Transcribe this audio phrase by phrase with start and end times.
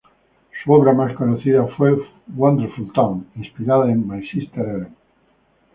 [0.63, 1.95] Su obra más conocida fue
[2.35, 4.95] "Wonderful Town", inspirada en "My Sister Eileen".